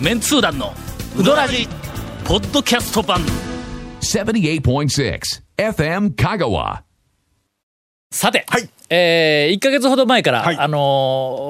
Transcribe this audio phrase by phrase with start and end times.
[0.00, 0.74] メンツー団の
[1.18, 1.66] ウドラジ
[2.24, 3.20] ポッドキャスト版
[4.00, 5.20] 78.6
[5.56, 6.82] FM Kagawa.
[8.10, 10.56] さて、はいえー、1か月ほど前から、はい。
[10.56, 10.78] あの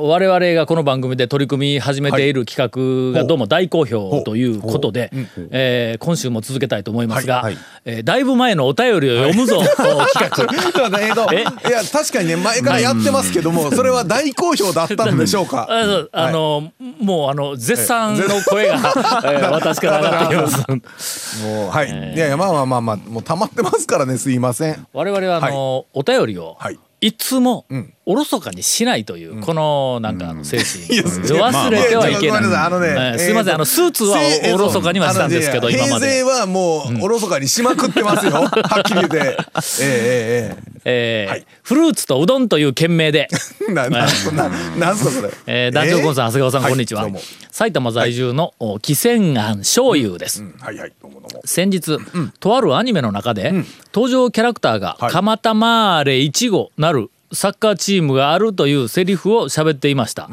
[0.04, 5.10] ー我々がこの番組で取り組み始めている企画がどうも大好評ということで、
[5.50, 7.54] えー今週も続けたいと思いますが、はい。
[7.54, 7.64] はい。
[7.84, 9.76] えーだいぶ前のお便りを読むぞ、企
[10.30, 10.30] 画。
[10.36, 11.36] ちょっと待って
[11.66, 15.68] えいや確かにね前からやってますけどもそれは大好評だったんでしょうか？
[16.12, 18.76] あのもうあの絶賛の声が、
[19.24, 21.42] えー私から上がってきます。
[21.44, 21.88] もうはい。
[22.14, 24.86] いやいやまあまあまあまあもう溜まってますからねすいません。
[24.94, 27.95] 我々はあの、お便りを、はいいつもうん。
[28.08, 30.66] おろそかにしないという、このなんか精神、
[31.02, 32.44] 忘れてはいけない。
[32.44, 36.06] あのねすいませんあのスーツはせおおろそかにはしたんですけど今まで。
[36.06, 38.32] 平成はもうおろそかにしまくってますよ。
[38.46, 38.46] は
[38.78, 39.18] っきり言って。
[39.18, 41.46] えええええーはい。
[41.64, 43.36] フルーツとうどんという件名で、え
[43.70, 44.48] えななな
[44.78, 45.30] なんすかそれ。
[45.48, 47.02] えー、団長コンさん、長谷川さん、はいこんにちは。
[47.02, 47.20] どうも。
[47.50, 50.42] 埼玉在住の、お汽船庵醤油です。
[50.42, 51.42] うんはいはいどうもどうも。
[51.44, 51.98] 先日、
[52.38, 53.52] とあるアニメの中で、
[53.92, 55.10] 登場キャラクターが「はい。
[55.10, 60.28] 蒲田マーレ1号」なるサッカーチームがあるというセリフを喋っていました、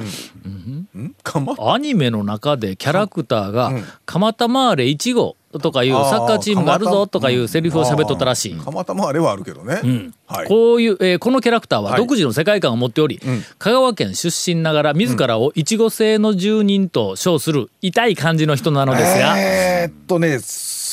[1.24, 1.56] かま？
[1.74, 3.72] アニメの中でキャラクターが
[4.06, 8.56] 「蒲田マーレ1号」とかいうサッカーチームがあるぞとかいうセリフを喋っとったらしい。
[8.56, 10.12] 蒲田もあれはあるけどね。
[10.26, 10.48] はい。
[10.48, 12.00] こういう、えーこのキャラクターははい。
[12.00, 13.20] 独自の世界観を持っており、
[13.60, 20.40] 香川県出身ながら自らをいちご製の住人と称する痛い感じの人なのですが、えーっとね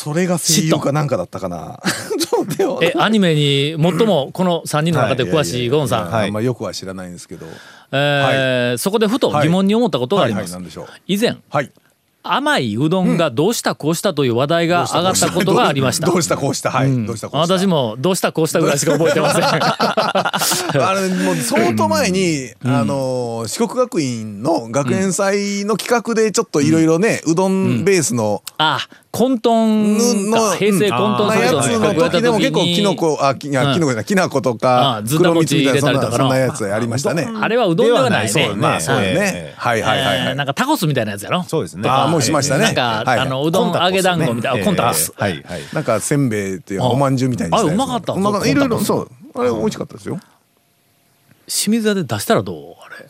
[0.03, 1.79] それが声優かなんかだったかな。
[2.81, 7.47] えアニメに最もこの3人の中で詳しいゴンさん、あんまよくは知らないんですけど。
[7.93, 10.57] えーそこでふと疑問に思ったことがあります。
[11.07, 11.71] 以前はい。
[12.23, 16.07] 甘いうどんがどうしたこうしたという話題が上がったことがありました。
[16.07, 17.59] どうしたこうしたはいどうしたこうした。
[17.59, 19.43] 私もどうしたこうしたぐらいしか覚えてません。
[19.49, 35.81] あれもう相当前に、あの四国学院の学園祭の企画でちょっといろいろね、うどんベースの、あ、混沌のか平成混沌なやつのやった時でも結構時きのこあきいやきのこじゃないきな粉とか黒蜜みたいな
[36.13, 37.29] そんなやつやりましたね。
[37.41, 38.53] あれはうどんではないね。
[38.55, 39.53] まあそうね。
[39.57, 41.43] はいはいはいなんかタコスみたいなやつやろ。
[41.43, 41.89] そうですね。
[41.89, 45.13] あーもうしましたねなんか、はいあのうどん揚げ団子みたいな、コンタクス。
[45.17, 45.61] はいはい。
[45.73, 50.21] なんかせんべいっていうあおまんじゅうみたいにしたやつあうまかったうまかったいろいろそうあれ美味しかったですよ。
[51.49, 52.75] 清水屋で出したらどう？
[52.81, 53.09] あれ。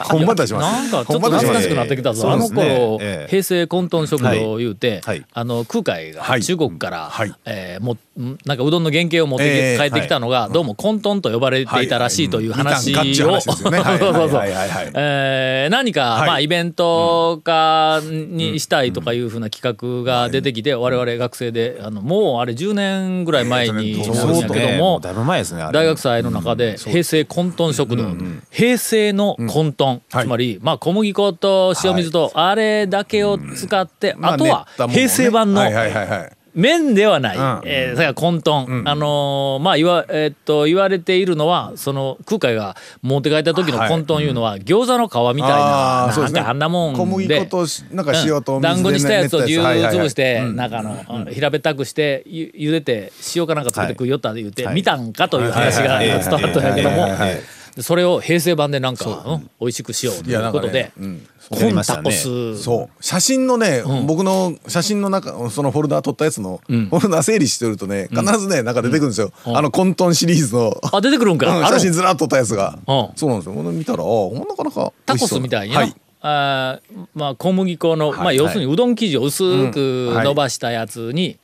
[0.00, 0.92] ほんま出します。
[0.92, 2.30] なんかちょっと懐かしくなってきたぞ。
[2.30, 3.30] あの頃、ええ。
[3.30, 5.00] 平成混沌食堂を言うて、
[5.32, 6.42] あの空海がはい。
[6.42, 7.32] 中国から、はい。
[7.44, 16.26] えーもんなんかうどんの原型を持って帰ってきたのが、どうも混沌と呼ばれていたらしいという話を、そうそうそうえー何か、はい。
[16.26, 28.04] まあイベント化にしたいとかいうふうな企画が出てきて、我々学生であのもうあれ10年ぐらい前になるんやけども、大学祭の中で平成混沌食堂、
[28.50, 30.24] 平成の混沌、はい。
[30.24, 36.32] つまり、まあ、小麦粉と塩水とあれだけを使って、まあとは平成版のはいはいはいはい。
[36.52, 37.40] 麺ではない、ん。
[37.64, 46.98] えーそれから混沌、あのーまあ言わ,、えーっと言われているのはその空海が持って帰った時の混沌いうのは、餃子の皮みたいな,、うなんかあんなもんで。
[46.98, 48.62] 小麦粉とんか塩とうん。
[48.62, 50.70] 水で団子にしたやつをぎゅー練ったやつ潰して、はいはいはいなん。
[50.70, 54.74] かあの、平べったくしてゆ茹でて塩かなんかつけて食いよったって言って、はい。
[54.74, 57.02] 見たんかという話がはい 伝わったんやけども。
[57.02, 57.40] はいはい
[57.78, 59.36] それを平成版でなんか、う。
[59.36, 62.62] ん美味しくしようということでね、うんコンタコス。
[62.62, 63.04] そう。
[63.04, 70.76] 写真のね、僕の写真の中そのフォルダー撮ったやつの、フォルダー整理してるとね必ずねなんか出てくるんですよ、あの混沌シリーズの。
[70.92, 73.08] あ出てくるんか、写真ずらっと撮ったやつが、うん。
[73.16, 73.54] そうなんですよ。
[73.54, 75.94] 見たらなかなかタコスみたいにな、はい。
[76.22, 81.38] あーまあ、小麦粉の、まあ、要するにうどん生地を薄く伸ばしたやつに、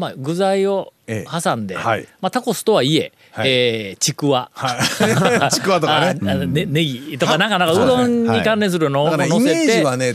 [0.00, 1.42] まあ、具材をええ。
[1.42, 2.08] 挟んで、はい。
[2.20, 3.50] まあ、タコスとはいえ、はい。
[3.50, 4.80] えーちくわ、はい。
[5.52, 6.46] ちくわとかね。
[6.46, 10.14] ねネギとかなんかなんかうどんに関連するのをだから乗せて、イメージはね、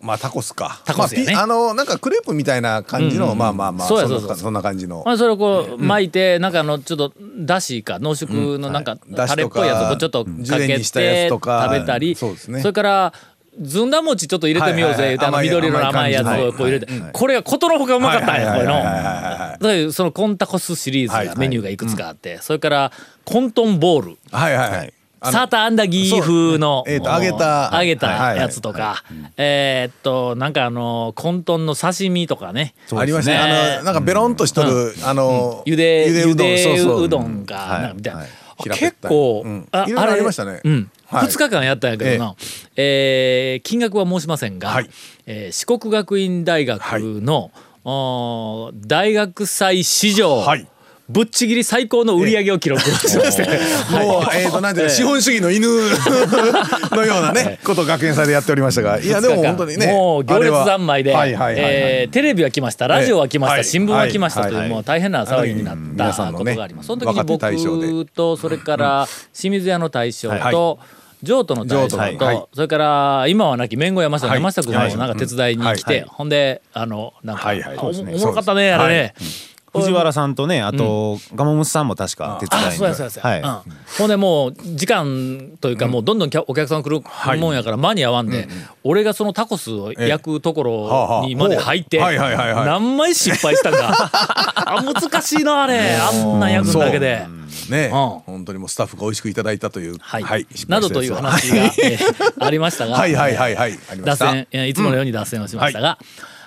[0.00, 0.80] まあタコスか。
[0.84, 1.34] タコスやね。
[1.34, 5.02] まあのなんかクレープみたいな感じの、まあまあまあそうやそうそうそんなそんな感じの。
[5.04, 9.28] まあ、それをこう巻いて、なんかあのちょっとだしか濃縮のなんかはい。
[9.28, 12.62] タレっぽいやつをちょっとかけて食べたりそうですね。
[12.62, 13.12] れから
[13.60, 18.72] ずんだ餅ちょっと入れてみようぜ、はいはいあの緑色の甘いやつをこう入れて、これがことのほかうまかったんや、これの。
[18.72, 18.94] はいはい。
[18.94, 19.92] はいはいはい。
[19.92, 21.34] そのコンタコスシリーズはいはい。
[21.34, 22.92] がメニューがいくつかあって、それから
[23.24, 24.18] コントンボール。
[24.30, 24.92] はいはいはい。
[25.18, 27.70] あのサーターアンダギー風の、えーと揚げた。
[27.72, 29.02] 揚げたはいやつとか、
[29.38, 32.74] えーっとなんかあのコントンの刺身とかね。
[32.94, 33.38] ありましたね。
[33.38, 37.92] あのなんかベロンとしとる、あのゆでゆでそうどんか。
[37.96, 38.90] みたいな、はいあ平べったい。
[38.90, 39.68] 結構、うん。
[39.72, 40.60] いろいろありましたね。
[40.64, 40.72] うん。
[40.74, 42.34] はい2日間やったんやけどな、
[42.76, 44.90] えー金額は申しませんが、はい。
[45.26, 46.82] えー四国学院大学
[47.22, 47.52] の、
[48.74, 50.66] 大学祭史上、はい
[51.08, 52.82] ぶっちぎり最高の売り上げを記録。
[52.82, 53.44] しまして、
[53.90, 55.68] もう、えっと、なんていうか、資本主義の犬
[56.90, 59.86] のようなね、ことを学園祭でやっておりましたが、いや、でも本当にね。
[59.86, 61.14] もう行列三昧で。
[61.16, 62.88] えーテレビは来ました。
[62.88, 63.64] ラジオは来ました、はい。
[63.64, 64.68] 新聞は来ましたという、はい。
[64.68, 66.86] もう大変な騒ぎになっうんたことがあります。
[66.86, 70.78] その時に僕とそれから清水屋の大将はと、
[71.22, 76.04] 譲渡の大将と、それから今は亡き麺後山下のはい山下君もなんか手伝いに来て、はい。
[76.08, 79.14] ほんであのなんか、おもろかったねあれね。
[79.76, 83.40] 藤原さんとねあとガモムスさんも確か手伝いそうやそうやそうや、はい。
[83.40, 87.02] うん、ほんでもう時間というかもうどんどんお客さん来る
[87.38, 88.48] もんやから間に合わんで、
[88.84, 92.66] 俺がそのタコスを焼くところにまで入ってはいはいはいはい。
[92.66, 95.96] 何枚失敗したんか あ難しいなあれ。
[95.96, 97.26] あんなん焼くんだけで。
[97.70, 97.90] ね、うん。
[97.90, 104.16] 本当にもうスタッフが美味しくいただいたという、はい、失などという話が、えーありましたが、 はいはいはいはい、脱。
[104.16, 105.98] 線、えーいつものように脱線をしましたが、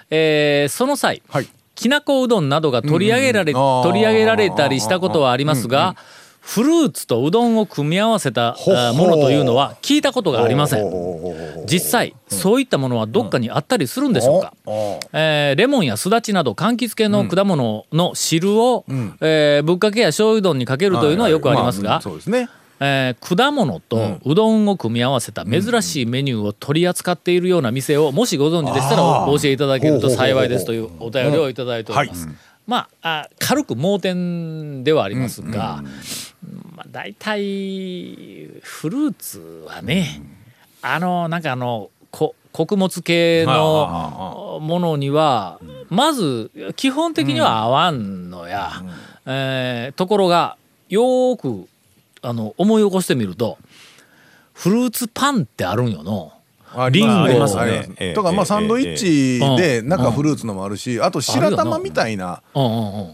[0.10, 1.48] えーその際、はい
[1.80, 5.96] きなこうどんなどが取り上げられ、取り上げられたりしたことはありますが、
[6.42, 8.58] フルーツとうどんを組み合わせた
[8.96, 10.86] ものというのは聞いたことがありません。
[11.66, 14.54] 実際、そういったものはどっかにあったりするんでしょうか、
[15.14, 18.84] えーレモンやすだちなど柑橘系の果物の汁を、
[19.22, 22.50] えーぶっかけや醤油丼にかけるというのはよくありますが、まあそうですね。
[22.80, 32.28] えー果物とうどんを組み合わせた珍しいメニューを取り扱っているような店をもしご存知でしたらおお教えいただけると幸いですというお便りをいただいております。
[32.66, 35.84] まああ軽く盲点ではありますが、
[36.76, 40.22] まあ、大体フルーツはね、
[40.82, 45.60] あのなんかあのこ穀物系のものには
[45.90, 48.72] まず基本的には合わんのや、
[49.26, 50.56] えーところが
[50.90, 51.68] よーく
[52.22, 53.58] あの思い起こしてみると
[54.54, 56.34] フルーツパンってあるんよの。
[56.72, 57.24] あリンゴ。
[57.24, 59.88] ありますありねとかまあサンドイッチでうん。
[59.90, 62.44] 中フルーツのもあるしあと白玉みたいな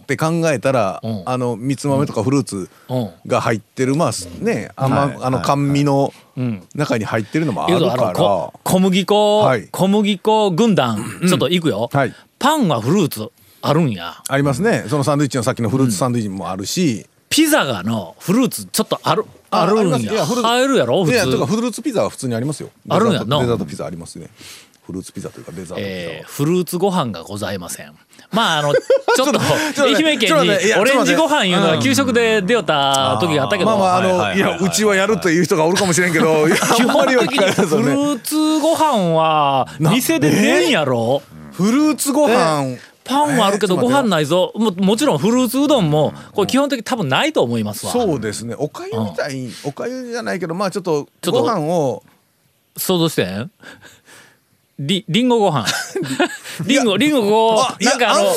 [0.01, 1.23] って考えたらうん。
[1.25, 3.09] あのみつ豆とかフルーツうん。
[3.27, 4.11] が入ってるまあ
[4.43, 6.67] ねあんまはいあの甘味のうん。
[6.75, 8.13] 中に入ってるのもあるから。
[8.13, 9.67] こ小麦粉、はい。
[9.71, 12.13] 小麦粉軍団ちょっといくよ、はい。
[12.39, 13.31] パンはフルーツ
[13.61, 14.15] あるんや。
[14.27, 14.83] ありますね。
[14.89, 20.25] そのサンドイッチのさっきのフルーツサンドイッチもあるしピザがのフルーツちょっとあるああるんや。
[20.25, 22.69] 入るやろ普いやとか通、フルーツピザは普通にありますよ。
[22.87, 23.39] あるんやな。
[23.41, 24.29] デザートピザありますね。
[24.85, 27.91] フルーツピザというかデザートえーはフルーツご飯がございません。
[28.31, 29.33] まああの ちょっ
[29.73, 30.49] と愛媛県に
[30.79, 36.47] オレンジご飯いうのが給食で出よった時があったけど、まあまああの、いやうちはやるという人がおるかもしれんけど
[36.77, 41.21] 基本的にフルーツご飯は店で出んやろ、
[41.51, 44.51] フルーツご飯パンはあるけどご飯ないぞ。
[44.55, 47.91] ももちろんフルーツうどんもこれ基本的に多分ないと思いますわ。
[47.91, 48.55] そうですね。
[48.57, 52.03] おかゆみたい、おかゆじゃないけどまあちょっとご飯を。
[52.77, 53.23] 想像して。
[53.25, 53.51] ん
[54.77, 55.65] りりんごご飯。
[56.67, 58.33] りんごりんごこあいやうなんかあの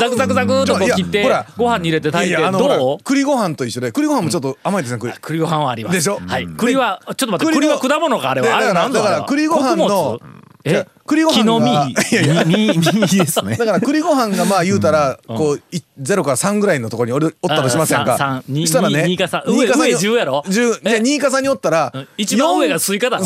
[0.00, 3.04] ザクザクザクっとこう切ってご飯に入れて炊いてどう？
[3.04, 5.12] 栗ご飯と一緒で栗ご飯もちょっと甘いですね栗。
[5.20, 5.96] 栗ご飯はあります。
[5.96, 6.20] でしょ？
[6.26, 6.46] はい。
[6.46, 8.56] 栗はちょっと待って栗は果物かあれは。
[8.56, 10.20] あれなんだから栗ご飯の
[10.64, 11.66] えあ栗ご飯木の実。
[11.72, 12.44] がいやいや。
[12.44, 13.56] みみみですね。
[13.56, 18.42] だから栗ご飯がまあ言うたらこういゼロから3ぐらいのところにおるおったとしませんか。
[18.48, 23.18] んにしたらねに二か三上上10やろ？10じゃあえ2か3におったら一番上がスイカだ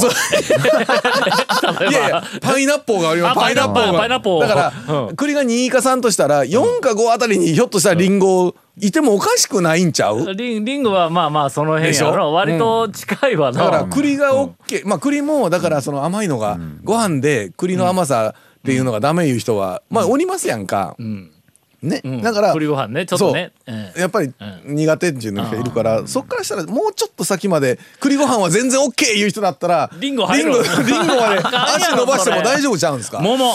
[1.88, 3.38] いやいやパイナッポーがあります。
[3.38, 3.72] あパイナッ
[4.20, 5.16] ポーだから、うん。
[5.16, 10.34] 栗が2か3としたら4か5あたりにひょっとしたらリンゴいてもおかしくないんちゃう？
[10.34, 12.32] リンリンゴはまあまあその辺やろ。
[12.32, 22.22] 割と近いわな、だから栗が OK、まあ栗もだからその甘いのがご飯で栗の甘さっていうのがダメいう人はまあおりますやんか、ね、うん。
[22.22, 23.52] だから栗ご飯ねちょっとね。
[23.66, 33.20] ええやっぱり苦手っていうのがいるから、そっからしたらもうちょっと先まで栗ご飯は全然 OK いう人だったらリンゴ入るリンゴリンゴまで足伸ばしても大丈夫ちゃうんですか？
[33.20, 33.54] 桃。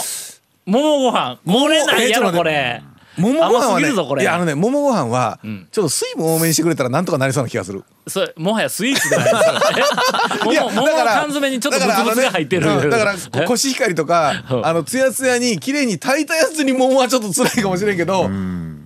[0.66, 1.38] 桃ご飯。
[1.44, 2.82] 漏れないやろこれ
[3.16, 4.22] 桃ご飯はね甘すぎるぞこれ。
[4.22, 7.84] いやあのね桃ご飯はちょっと水分多めにしてくれたらなんとかなりそうな気がする。
[8.06, 12.66] それもはやスイーツじゃないですか いや桃桃の缶詰にちょっとブツブツが入ってる。
[12.66, 14.66] だからだからこコシヒカリとかうん。
[14.66, 18.28] あのツヤツヤに綺麗に炊いたやつに桃はちょっと辛いかもしれんけど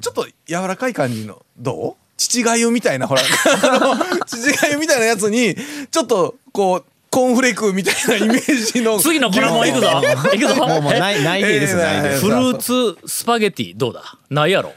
[0.00, 2.02] ちょっと柔らかい感じのどう？
[2.16, 3.22] 父がゆみたいなほら。
[4.26, 5.56] 父がゆみたいなやつに
[5.90, 8.98] ちょっとこうコーンフレークみたいなイメージの。
[9.00, 9.88] 次のこれもういくぞ。
[10.34, 10.54] いくぞ。
[10.56, 14.02] もうもうないないでですえーないでえーフルーツスパゲティどうだ？
[14.30, 14.72] ないやろ。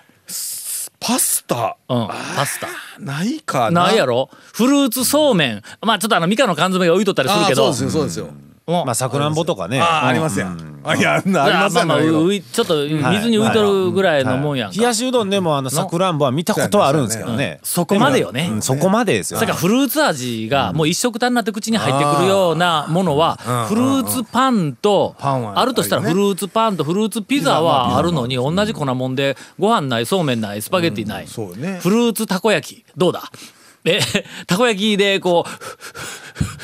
[0.99, 1.77] パスタ。
[1.89, 2.67] うんパスタ。
[2.99, 3.85] ないかな。
[3.85, 4.29] ないやろ。
[4.53, 5.61] フルーツそうめん。
[5.81, 7.73] まあちょっとあのミカの缶詰が浮いとったりするけど。
[7.73, 8.25] そうですよそうですよ。
[8.25, 8.50] お
[8.85, 9.79] まあさくらんぼとかね。
[9.79, 10.71] ああありますやん。
[10.83, 11.31] あいやあん。
[11.31, 14.77] なありますやんまあちょっと水に浮いとるぐらいのもんやんか。
[14.77, 17.59] 冷やしうどんでもあのさくらんぼは見たことはあるんですけどね。
[17.63, 18.49] そこまでよね。
[18.51, 18.61] うん。
[18.61, 19.39] そこまでですよ。
[19.39, 23.35] それからフルーツ味がもう一食単になって口に入ってくるようなものは
[23.67, 31.27] フルーツパンとパンはあるとしたらフルーツパンとフルーツピザはあるのに同じ粉もんでご飯ないそうめんないスパゲッティない。
[31.27, 31.79] そうね。
[31.81, 33.21] フルーツたこ焼きどうだ？
[33.85, 33.99] え
[34.47, 35.51] たこ焼きでこう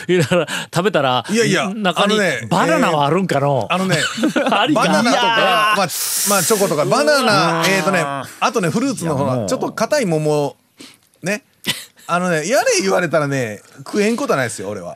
[0.08, 3.68] 食べたらいやいや中にあのねバナナはあるんかの？
[3.70, 3.98] あのね
[4.52, 4.82] ありか？
[4.82, 10.56] バナナとかまあまあチョコとかバナナえっとねあとねフルーツのほらちょっと硬い桃
[11.24, 11.44] ね。
[12.10, 14.96] あのねやれ言われたらね食えんことはないですよ俺は。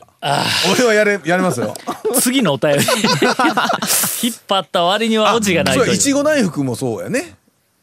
[0.74, 1.74] 俺はやれやれますよ。
[2.22, 2.78] 次のお便り。
[4.24, 5.86] 引っ張った割にはオチがないという。
[5.88, 7.36] そういちご大福もそうやね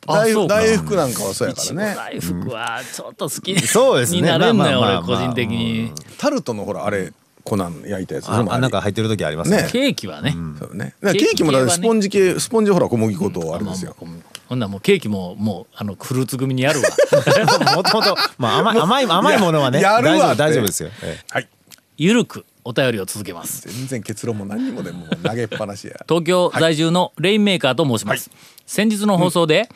[0.08, 1.94] 大福なんかはそうやからね。
[1.96, 4.20] 大福はちょっと好きそうですね。
[4.20, 5.92] になれんのよ俺個人的に。
[6.18, 7.12] タルトのほらあれ
[7.44, 9.62] 粉焼いたやつああなんか入ってる時ありますね。
[9.62, 9.68] ね。
[9.70, 10.34] ケーキはね。
[10.58, 10.94] そうね。
[11.02, 13.96] ケーキもだってスポンジ系スポンジほら小麦粉とあれですよ。
[13.98, 16.88] ほんならもうケーキももうあのフルーツ組にやるわ。
[17.76, 18.16] もともと。
[18.38, 20.90] まあ甘い甘い甘いものはねやるわ大丈夫って大丈夫ですよ。
[21.02, 21.24] ええ。
[21.30, 21.48] はい
[21.98, 23.68] ゆるくお便りを続けます。
[23.68, 25.94] 全然結論も何にもでもう投げっぱなしや。
[26.08, 28.30] 東京在住のレインメーカーと申します、
[28.66, 29.68] 先日の放送で、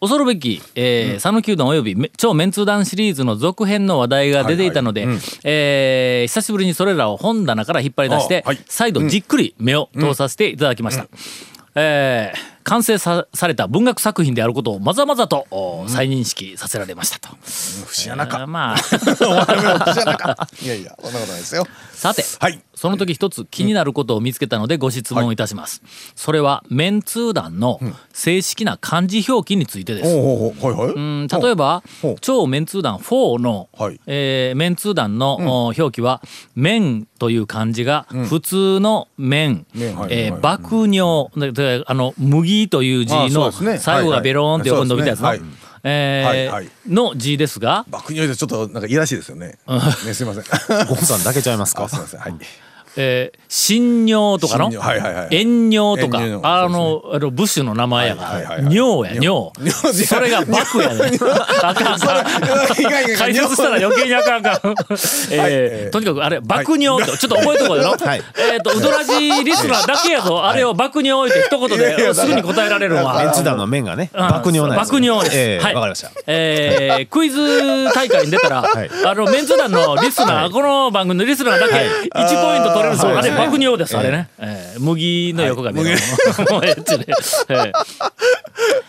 [0.00, 5.08] 恐るべきえー讃岐、うどんおよびめ超メンツー団シリーズの続編の話題が出ていたので、
[5.42, 8.58] えー久しぶりにそれらを本棚から引っ張り出して、あはい。
[8.66, 11.06] 再度じっくり目を通させていただきました。
[11.74, 17.34] えー完成さされた文学作品であることをまざまざとお再認識させられましたと。
[17.42, 18.40] 節穴か。
[18.40, 18.76] えーまあ。
[20.62, 21.66] いやいやそんなことないですよ。
[21.92, 22.60] さて、はい。
[22.74, 25.82] その時一つ気になることを見つけたのでご質問いたします。
[26.14, 27.80] それはメンツー団の
[28.12, 30.14] 正式な漢字表記についてです。
[30.14, 30.54] ほ
[30.94, 31.82] うん例えば
[32.20, 34.00] 超メンツー団4の、はい。
[34.06, 36.22] えーメンツー団の、お表記は
[36.54, 40.08] 「麺」という漢字が普通の麺、麺はい。
[40.12, 40.58] えーはい。
[40.60, 41.84] 麦尿。
[41.86, 45.34] あの麦という字の最後がベローンって横に伸びたやつの、
[45.84, 46.50] え
[46.88, 47.84] の字ですが。
[47.88, 49.58] 爆乳でちょっとなんかいやらしいですよね。
[50.04, 50.86] ねすいません。
[50.88, 51.84] ゴンさんだけちゃいますか？
[51.84, 52.20] あすいません。
[52.20, 52.34] はい
[52.96, 54.66] えー、新尿とかの？
[54.66, 56.20] はいはいはい遠尿とか。
[56.20, 59.50] 遠尿あのあのブッシュの名前やから、はいはいはい尿や尿。
[59.60, 60.06] 尿。
[60.06, 61.18] それが爆やね
[61.62, 61.98] あかん。
[63.16, 64.74] 解説したら余計にあかんあかん、
[65.30, 68.22] えーとにかくあれ爆尿ってちょっと覚えとこうよ、はい。
[68.52, 69.12] えっ、とウドラジ
[69.44, 70.44] リスナーだけやぞ。
[70.44, 74.28] あれを爆尿って一言ですぐに答えられるのはメンツ団の麺がねうん。
[74.28, 75.00] 爆尿なんですよ。
[75.00, 75.36] 爆尿です。
[75.38, 75.74] ええはい。
[75.74, 76.10] わかりました。
[76.26, 77.38] えークイズ
[77.94, 78.90] 大会に出たら、い。
[79.04, 81.80] あの、メンツ団のリスナー、この番組のリスナーだけ1
[82.42, 83.18] ポイント取れるんですよ。
[83.18, 84.28] あれ、爆尿です、あれね。
[84.38, 85.90] えー麦の横が見える。
[86.48, 86.68] はい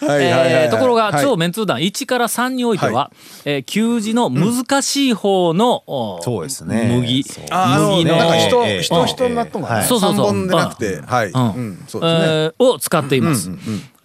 [0.08, 0.52] はいはいはい。
[0.64, 1.24] えーところが、はい。
[1.24, 3.12] 超メンツー団1から3においては、
[3.46, 6.92] えー給字の難しい方の、おそうですね。
[6.96, 7.24] 麦。
[7.26, 9.76] 麦の、なんか人ええ人人になっとんかな。
[9.78, 10.26] はいそうそうそう。
[10.28, 11.28] 三本でなくてはい。
[11.30, 12.26] うんうんそうですね。
[12.26, 13.50] えーを使っています。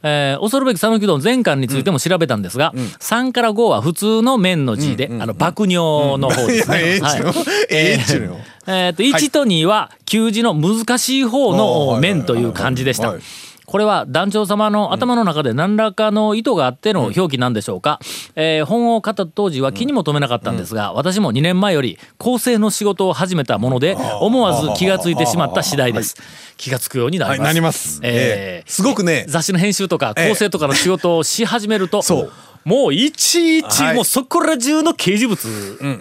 [0.07, 7.01] えー恐るべき讃岐うどん全巻についても調べたんですが、3から5は普通の麺の字で、あの爆尿の方ですね。
[7.71, 7.99] え
[8.67, 13.13] えっと1と2は給字の難しい方のはい麺という漢字でした。
[13.13, 13.21] はい。
[13.75, 17.99] これは団長様の頭の中で何らかの意図があっての表記なんでしょうか、
[18.37, 26.14] えー本を買った当時は気にも留めなかったんですが、私も2年前より構成の仕事を始めたもので思わず気がついてしまった次第です、
[26.57, 28.16] 気がつくようになります,、はいえー。
[28.16, 28.19] え
[28.61, 29.25] えすごくね。
[29.26, 32.33] 雑誌の編集とか構成とかの仕事をし始めると、そう
[32.64, 33.94] もういちいちはい。
[33.94, 35.35] もうそこら中の掲示物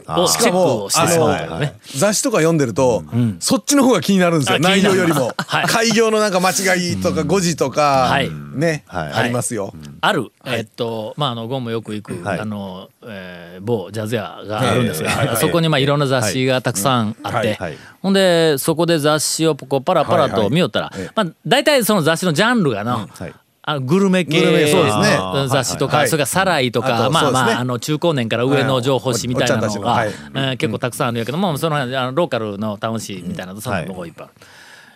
[0.08, 1.76] をチェックをしてしまうというね。
[1.98, 3.04] 雑誌とか読んでると、
[3.40, 4.60] そっちの方が気になるんですよ。
[4.60, 5.66] 内容よりも、 はい。
[5.66, 8.30] 開業のなんか間違いとか誤字とか、はい。
[8.30, 9.14] ね、はい。
[9.14, 12.40] ありますよ、ある、えっとまああのゴンもよく行く、はい。
[12.40, 17.58] あの、えー某ジャズ屋があるんですが、そこにまあいろんな雑誌がたくさんあって、
[18.02, 23.34] ほんでそこで雑誌をこうパラパラと見よったら、まあ大体その雑誌のジャンルがの、はい
[23.66, 24.42] あのグルメ系。
[24.42, 25.18] グルメそうですね。
[25.18, 34.28] の雑誌とか、それからサライとか、まあまああの中高年から上の情報誌みたいなのが、えー結構たくさんあるんやけども、そのあのローカルのタウン誌みたいなのそんなのがいっぱい。
[34.28, 34.34] ある。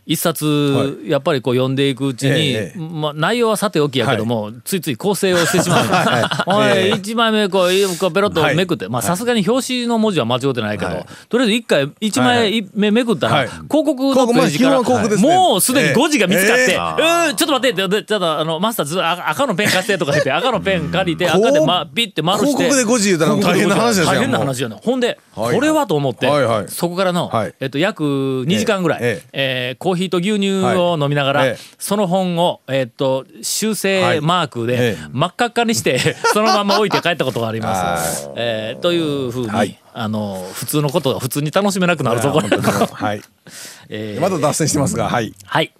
[0.08, 5.86] 一冊、やっぱりこう読んでいくうちに、ええまあ、内容はさておきやけども、ついつい構成をしてしまう。
[5.86, 6.44] んです。
[6.48, 6.96] おいええ。
[6.96, 13.48] 一枚目こうペロッとめくって、まあさすがに表紙の文字は間違ってないけど、とりあえず一回一枚目めくったら、はい。
[13.48, 15.16] 広告のページから、ね。
[15.18, 22.64] もうすでに誤字が見つかって、えーんちょっと待ってでちょっとあのマスターずあ赤のペン貸してとか言って赤のペン借りて赤で、ま、ピッて丸して。
[22.64, 26.66] 広告で誤字言うたら大変な話ですよ大変な話やなほんで、はいこれはと思って、はいはい。
[26.68, 27.54] そこからの、はい。
[27.60, 29.76] えっと、約2時間ぐらい、ええ。
[29.76, 31.50] ーコーヒーと牛乳を飲みながら、はい。
[31.50, 36.00] ええその本を、えっと修正マークで真っ赤っかにして
[36.34, 38.30] そのまま置いて帰ったことがあります。
[38.36, 39.78] えーというふうに、はい。
[39.94, 42.48] あの普通のことが普通に楽しめなくなるぞ、これ。
[42.50, 43.22] はい。
[43.90, 44.22] えー。
[44.22, 45.34] まだ脱線してますがはい。
[45.46, 45.74] はい、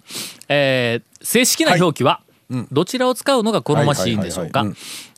[0.48, 2.20] えー正式な表記は、
[2.70, 4.64] どちらを使うのが好ましいんでしょうか。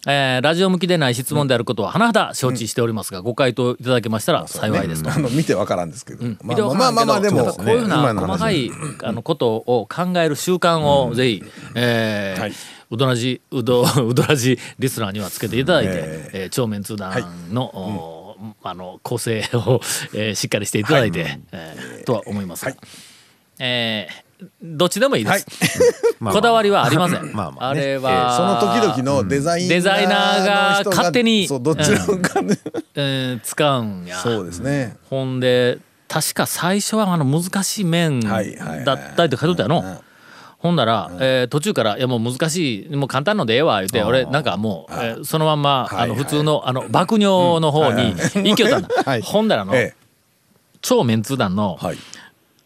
[0.07, 5.13] ラジオ向きでない質問であることは甚だ承知しておりますが、ご回答いただけましたら幸いですと。
[5.13, 8.71] あの見てわからんですけど、まあまあまあまあでも、こういうふうな細かい
[9.05, 11.45] あのことを考える習慣をぜひ、
[11.77, 12.53] えーはい。
[12.91, 16.31] うどらじうど うどらじリスナーにはつけていただいて、え。
[16.33, 17.13] えー超メンツー団
[17.53, 19.81] の、おあの構成を、
[20.15, 22.75] えーしっかりしていただいて、えーとは思いますが、
[23.61, 24.30] えー
[24.63, 25.47] どっちでもいいです。
[26.21, 27.31] こだわりはありません。
[27.35, 27.85] まあまあね。
[27.85, 30.45] れは、その時々のデザイナーデザイナー
[30.85, 32.59] が勝手にそうどちらかね、
[32.95, 34.19] えー使うんや。
[34.19, 34.97] そうですね。
[35.09, 35.79] ほんで
[36.09, 40.01] 確か最初はあの難しい面だったりって書いとったや
[40.59, 49.23] ほんなら、えー途中から「いやもう難しいもう簡単のでええわ」言うて俺なんかもう、えーそのまんま、はいあの普通のあの爆尿の方に行きよったんだ、 はい。
[49.23, 49.95] ほんだらあの、え
[50.83, 51.79] 超メンツー団の、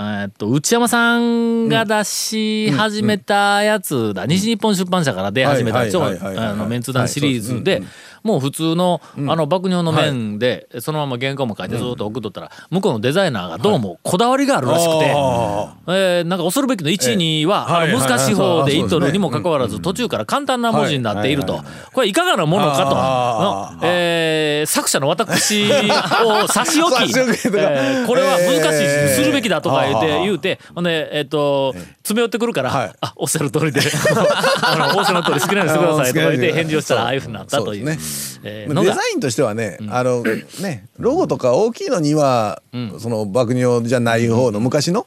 [0.01, 7.83] えっと内山さんが出し始めたやつだ、西日本出版社から出始めはいたあのメンツ団シリーズはいで
[8.25, 15.13] もう普通のあの爆尿の面でそのまま原稿も書いてずっと送っとったら向こうのデザイナーがどうもこだわりがあるらしくて。
[15.15, 21.63] あえーなんか恐るべきの1、2は、難しい方でいっとるにもかかわらず、途中から簡単な文字になっていると。
[21.93, 22.95] これいかがなものかと。
[22.95, 29.15] のえー作者の私を差し置き、 えーこれは難しい、えー。
[29.15, 32.93] するべきだとか言って、言うて、ほんで、えっと、詰め寄ってくるから、はい。
[33.01, 33.81] あ、おっしゃる通りで、
[34.63, 37.85] あの、おっしゃる通り好きなようにしてくださいとか言って返事をしたら、ああいうふうになったという。
[37.85, 37.99] デ
[38.43, 42.63] ザインとしてはね、あのねロゴとか大きいのには、
[42.99, 45.07] その爆乳じゃない方の昔の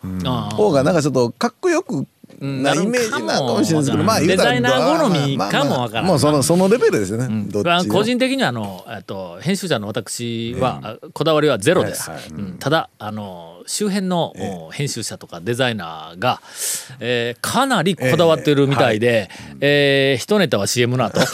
[0.56, 2.08] 方がなんかちょっとかっこよく
[2.39, 7.46] なイメージなのかもしれないですけど、まあデザイナー好みかもわからんまあまあまあもうそのそのレベルですよね。
[7.50, 12.12] どっちまあの個人的にはあの、えっと、編集者の私は、あこだわりはゼロです、
[12.60, 14.33] ただあの周辺の、
[14.67, 16.41] お編集者とかデザイナーが、
[17.00, 21.19] えーかなりこだわってるみたいで、えー一ネタは CM なと。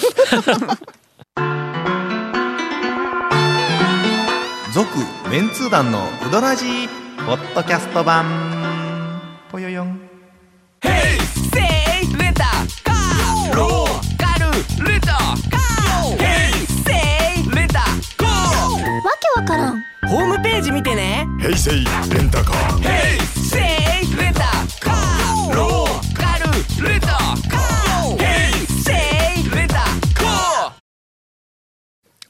[4.73, 4.89] 続
[5.29, 6.87] メンツー団のウドラジー
[7.27, 8.25] ポッドキャスト版。
[9.51, 10.01] ぽよよん。
[19.03, 19.82] わけわからん
[20.13, 21.25] ホームページ見てね。
[21.39, 22.83] 平成レンタカー
[23.33, 23.61] せい
[24.15, 24.41] レンタ
[24.79, 28.17] カーローカルレンタカー。
[28.19, 28.91] ヘイセ
[29.41, 30.73] イレンタカー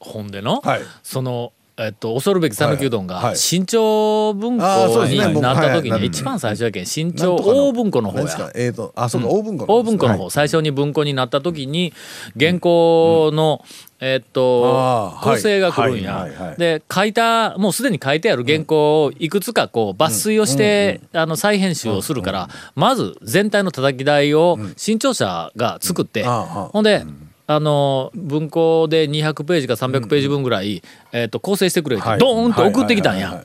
[0.00, 0.80] ほんでの、はい。
[1.02, 6.00] その、えっと、恐るべき讃岐うどんが新潮文庫になった時はい。
[6.02, 8.52] に一番最初やけん新潮大文庫の方や。
[8.54, 11.92] えっ、とあそうか、大文庫の大文庫の方、はい最初に文庫になった時に
[12.38, 13.64] 原稿の、
[14.00, 27.04] えっと構成が来るんや、で書いたもうすでに書いてある原稿をいくつかこう抜粋をして、あの再編集をするから、まず全体の叩き台を新潮社が作って、ほんで、
[27.46, 32.18] あの文庫で200ページか300ページ分ぐらい、えっと構成してくれって、はい。
[32.18, 33.44] ドーンと送ってきたんや。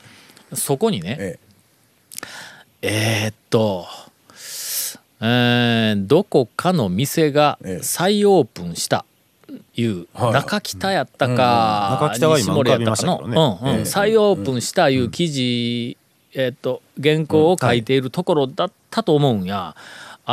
[0.54, 1.38] そこにね、え
[2.82, 3.28] え。
[3.28, 3.86] ーっと、
[5.20, 7.82] えーどこかの店がええ。
[7.82, 9.04] 再オープンした
[9.76, 10.32] いう、はい。
[10.32, 15.98] 中北やったか、西森やったかの、再オープンしたいう記事、
[16.32, 19.76] えーっと原稿を書いているところだったと思うんや。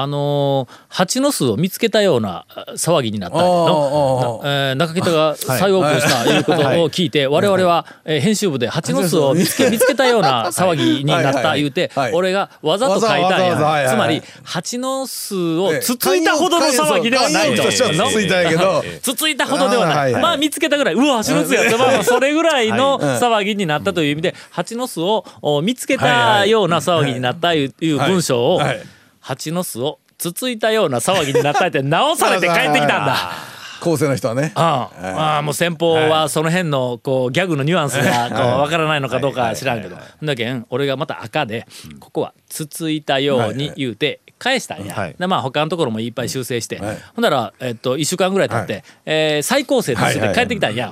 [0.02, 6.40] あのー蜂の巣を見つけたようなあ騒ぎになったのえー中北が再オープンしたい。
[6.40, 11.36] うことを聞いて我々はえー編集部で蜂の巣を見つけ見つけたような騒ぎになったはい。
[11.36, 12.14] はいはい言うてはい。
[12.14, 13.56] 俺がわざと書いたんや。
[13.56, 13.86] はい。
[13.86, 13.96] はい。
[13.96, 15.80] つまり蜂の巣をええ。
[15.80, 17.82] つついたほどの騒ぎではないとつつ
[18.22, 18.84] いたんやけど。
[19.02, 23.20] つついたほどではない、まあ見つけたぐらいうわ蜂の巣やってまあまあそれぐらいのはい。
[23.20, 28.68] 騒ぎになったという意味で蜂の巣をお見つけたような騒ぎになったいういう文章をはい。
[28.68, 28.97] はい
[29.28, 33.32] 蜂の巣をつついたような騒ぎになったって直されて帰ってきたんだ。
[33.82, 34.54] 構成の人はね。
[34.56, 39.98] ああああもう先方はその辺のこうギャグのニュアンスがこうわからないのかどうか知らんけど。
[40.24, 41.68] だけん俺がまた赤で
[42.00, 45.16] ここはつついたように言うて返したんや、はい。
[45.20, 46.98] でまあ他のところもいっぱい修正して、はい。
[47.16, 50.92] ほんなら、えっと、1週間ぐらい経って、えー再構成としてはいはい帰ってきたんや、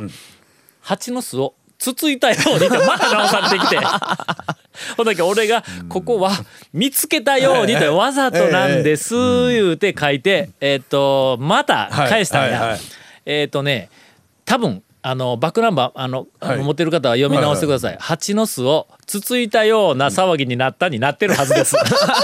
[0.82, 3.80] 蜂の巣をつついたようにってまた直されてきて
[4.98, 6.32] ほんだけ俺がここは
[6.74, 9.16] 見つけたようにとわざとなんです
[9.50, 12.78] 言うて書いてえっとまた返したんや。
[13.26, 13.90] えっとね
[14.46, 17.98] 多分あのバックナンバーあの、はい持ってる方は読み直してください。
[18.00, 21.76] 蜂の巣をつついたような騒ぎになったになってるはずです。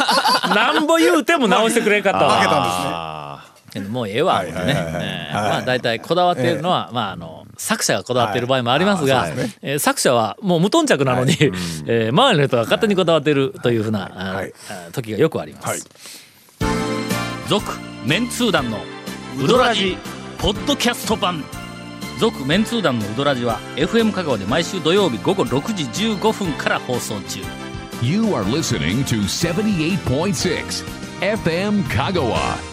[0.56, 2.38] なんぼ言うても直してくれんかったわ。
[2.38, 5.30] 負けたんですねあけどもうええわ、はいはいはいはいね。
[5.30, 7.31] えーまあ大体こだわっているのは、まああの
[7.62, 8.42] 作者がこだわってい。
[8.42, 11.34] る場合もありますが、はいあーそうですえー作者はもう無頓着なのに、
[11.88, 14.54] えー周りの人が勝手にこだわっているというふうな、はい。
[14.92, 15.68] 時がよくあります。
[15.68, 15.80] はい。
[17.48, 17.66] 続
[18.06, 18.80] メンツー団の
[19.40, 19.98] ウドラジ
[20.38, 21.44] ポッドキャスト版。
[22.20, 27.40] 続メンツー団のウドラジは FM 香川で毎週土曜日午後6時15分から放送中。
[28.02, 30.84] You are listening to 78.6
[31.20, 32.71] FM Kagawa.